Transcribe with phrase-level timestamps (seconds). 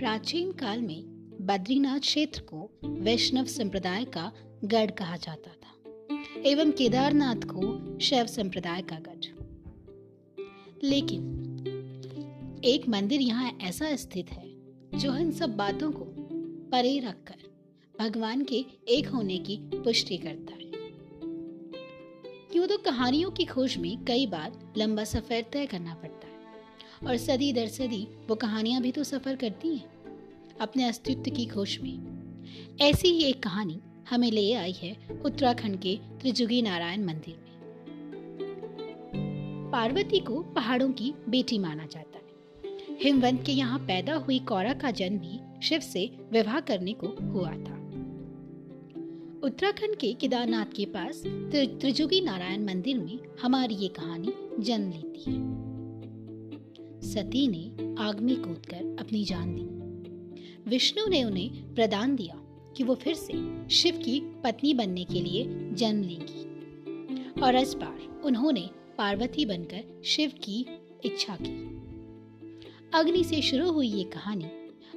[0.00, 1.04] प्राचीन काल में
[1.40, 4.32] बद्रीनाथ क्षेत्र को वैष्णव संप्रदाय का
[4.64, 5.90] गढ़ कहा जाता था,
[6.46, 9.44] एवं केदारनाथ को शैव संप्रदाय का गढ़।
[10.84, 11.22] लेकिन,
[12.64, 14.44] एक मंदिर यहाँ ऐसा स्थित है,
[14.98, 16.06] जो इन सब बातों को
[16.70, 17.36] परे रखकर
[18.00, 20.70] भगवान के एक होने की पुष्टि करता है।
[22.52, 26.29] क्यों तो कहानियों की खोज में कई बार लंबा सफ़र तय करना पड़ता है।
[27.08, 29.84] और सदी दर सदी वो कहानियाँ भी तो सफ़र करती हैं,
[30.60, 35.96] अपने अस्तित्व की खोज में। ऐसी ही एक कहानी हमें ले आई है उत्तराखंड के
[36.20, 37.48] त्रिजुगी नारायण मंदिर में।
[39.72, 44.90] पार्वती को पहाड़ों की बेटी माना जाता है। हिमवंत के यहाँ पैदा हुई कौरा का
[44.90, 47.78] जन्म भी शिव से विवाह करने को हुआ था।
[49.44, 55.38] उत्तराखंड के केदारनाथ के पास त्रिजुगी नारायण मंदिर में हमारी ये कहानी जन्म लेती है।
[57.00, 59.80] सती ने आग में कूदकर अपनी जान दी।
[60.70, 62.34] विष्णु ने उन्हें प्रदान दिया
[62.76, 66.50] कि वो फिर से शिव की पत्नी बनने के लिए जन्म लेंगी।
[67.42, 70.66] और इस बार उन्होंने पार्वती बनकर शिव की
[71.04, 71.80] इच्छा की।
[72.94, 74.44] अग्नि से शुरू हुई ये कहानी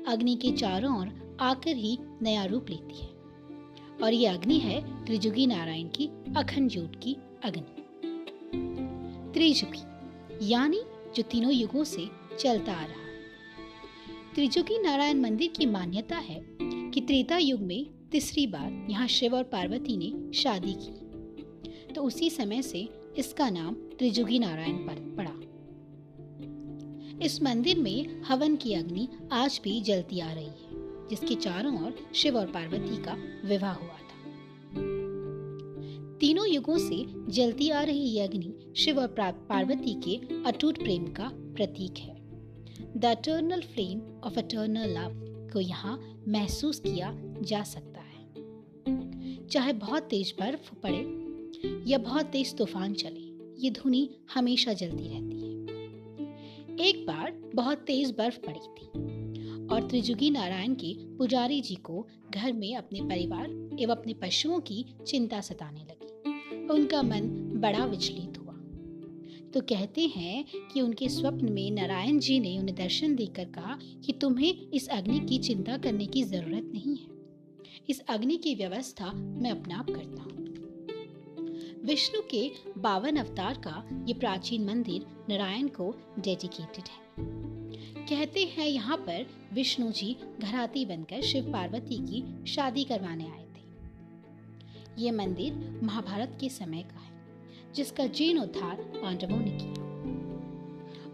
[0.08, 3.10] अग्नि के चारों ओर आकर ही नया रूप लेती है।
[4.04, 7.82] और ये अग्नि है त्रिजुगी नारायण की अखंड ज्योत की अग्नि।
[9.34, 9.82] त्रिजुगी,
[10.52, 10.82] यानी
[11.16, 13.04] जो तीनों युगों से चलता आ रहा।
[14.36, 19.44] त्रिजुगी नारायण मंदिर की मान्यता है कि त्रेता युग में तीसरी बार यहाँ शिव और
[19.44, 25.32] पार्वती ने शादी की। तो उसी समय से इसका नाम त्रिजुगी नारायण पर पड़ा।
[27.26, 31.96] इस मंदिर में हवन की अग्नि आज भी जलती आ रही है, जिसके चारों ओर
[32.16, 34.20] शिव और पार्वती का विवाह हुआ था।
[36.18, 39.16] तीनों युगों से जलती आ रही यह अग्नि शिव और
[39.50, 42.16] पार्वती के अटूट प्रेम का प्रतीक है।
[42.98, 45.12] The eternal flame of eternal love
[45.54, 52.58] को यहाँ महसूस किया जा सकता है। चाहे बहुत तेज बर्फ़ पड़े या बहुत तेज
[52.58, 55.54] तूफ़ान चले, ये धुनी हमेशा जलती रहती है।
[56.90, 58.88] एक बार बहुत तेज बर्फ़ पड़ी थी
[59.68, 64.86] और त्रिजुगी नारायण के पुजारी जी को घर में अपने परिवार एवं अपने पशुओं की
[65.08, 68.38] चिंता सताने लगी। उनका मन बड़ा विचलित
[69.54, 74.14] तो कहते हैं कि उनके स्वप्न में नारायण जी ने उन्हें दर्शन देकर कहा कि
[74.14, 77.08] तुम्हें इस अग्नि की चिंता करने की ज़रूरत नहीं है।
[77.90, 80.32] इस अग्नि की व्यवस्था मैं अपना करता हूँ।
[81.86, 87.04] विष्णु के बावन अवतार का ये प्राचीन मंदिर नारायण को डेडिकेटेड है।
[88.06, 95.04] कहते हैं यहाँ पर विष्णु जी घराती बनकर शिव पार्वती की शादी करवाने आए थे।
[95.04, 97.03] ये मंदिर महाभारत के समय का
[97.76, 99.84] जिसका जीर्ण उद्धार पांडवों ने किया।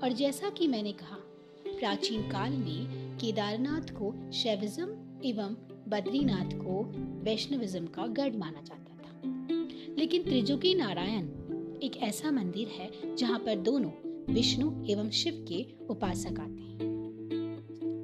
[0.03, 1.17] और जैसा कि मैंने कहा,
[1.79, 4.85] प्राचीन काल में केदारनाथ को शैविज्म
[5.25, 5.55] एवं
[5.87, 6.83] बद्रीनाथ को
[7.23, 9.21] वैष्णविज्म का गढ़ माना जाता था।
[9.97, 11.25] लेकिन त्रिजुगी नारायण
[11.83, 13.91] एक ऐसा मंदिर है जहाँ पर दोनों,
[14.33, 16.79] विष्णु एवं शिव के उपासक आते हैं।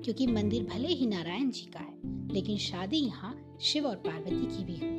[0.04, 4.64] क्योंकि मंदिर भले ही नारायण जी का है, लेकिन शादी यहाँ शिव और पार्वती की
[4.64, 4.95] भी हुई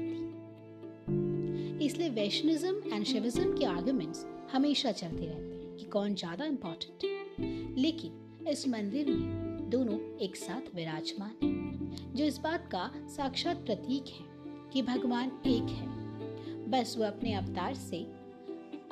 [1.87, 7.75] इसलिए वैष्णविज्म एंड शिविज्म के आर्गुमेंट्स हमेशा चलते रहते हैं कि कौन ज़्यादा इम्पोर्टेंट है।
[7.77, 14.09] लेकिन इस मंदिर में दोनों एक साथ विराजमान हैं, जो इस बात का साक्षात प्रतीक
[14.09, 14.27] है
[14.73, 18.03] कि भगवान एक है। बस वो अपने अवतार से,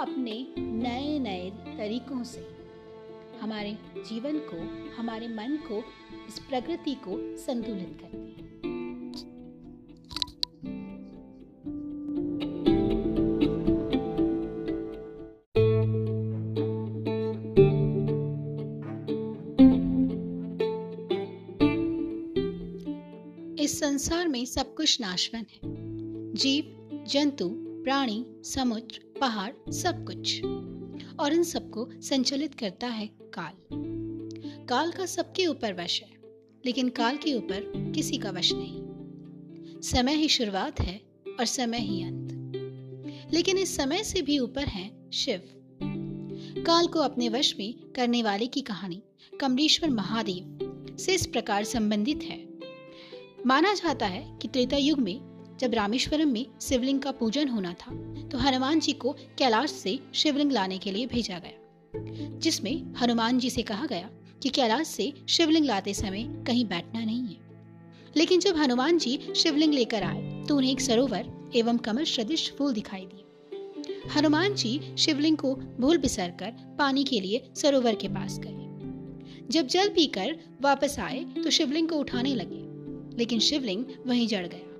[0.01, 2.47] अपने नए नए तरीकों से
[3.41, 4.61] हमारे जीवन को,
[4.97, 5.83] हमारे मन को,
[6.29, 8.54] इस प्रकृति को संतुलित करते हैं।
[23.61, 25.61] इस संसार में सब कुछ नाशवन है।
[26.35, 30.45] जीव, जंतु, प्राणी, समुद्र, पहाड़, सब कुछ।
[31.21, 33.53] और इन सबको संचालित करता है काल।
[34.69, 36.11] काल का सबके ऊपर वश है,
[36.67, 38.85] लेकिन काल के ऊपर किसी का वश नहीं।
[39.81, 41.01] समय ही शुरुआत है
[41.41, 42.31] और समय ही अंत।
[43.35, 45.43] लेकिन इस समय से भी ऊपर है शिव।
[46.67, 49.03] काल को अपने वश में करने वाले की कहानी
[49.41, 50.59] कमलेश्वर महादेव
[51.01, 52.44] से इस प्रकार संबंधित है।
[53.47, 55.21] माना जाता है कि त्रेता युग में,
[55.61, 57.91] जब रामेश्वरम में शिवलिंग का पूजन होना था
[58.29, 63.51] तो हनुमान जी को कैलाश से शिवलिंग लाने के लिए भेजा गया। जिसमें हनुमान जी
[63.51, 64.11] से कहा गया
[64.43, 67.37] कि कैलाश से शिवलिंग लाते समय कहीं बैठना नहीं है।
[68.17, 72.73] लेकिन जब हनुमान जी शिवलिंग लेकर आए तो उन्हें एक सरोवर एवं कमल सदृश फूल
[72.73, 78.41] दिखाई दिए। हनुमान जी शिवलिंग को भूल बिसर कर पानी के लिए सरोवर के पास
[78.45, 82.64] गए। जब जल पीकर वापस आए तो शिवलिंग को उठाने लगे।
[83.19, 84.71] लेकिन शिवलिंग वहीं जड़ गया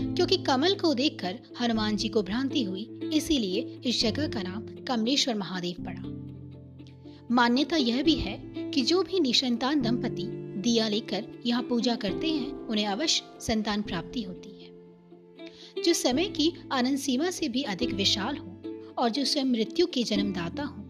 [0.00, 5.34] क्योंकि कमल को देखकर हनुमान जी को भ्रांति हुई, इसीलिए इस जगह का नाम कमलेश्वर
[5.34, 6.02] महादेव पड़ा।
[7.30, 10.22] मान्यता यह भी है कि जो भी निसंतान दंपति
[10.60, 14.70] दिया लेकर यहाँ पूजा करते हैं, उन्हें अवश्य संतान प्राप्ति होती है।
[15.82, 18.62] जो समय की आनंद सीमा से भी अधिक विशाल हो
[18.98, 20.84] और जो स्वयं मृत्यु के जन्मदाता हो,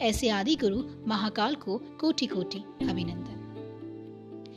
[0.00, 3.39] ऐसे आदि गुरु महाकाल को कोटि कोटि अभिनंदन।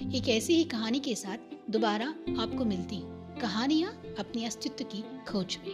[0.04, 1.38] एक ऐसी ही कहानी के साथ
[1.70, 2.08] दोबारा
[2.40, 3.00] आपको मिलती
[3.42, 5.74] कहानियाँ अपने अस्तित्व की खोज में।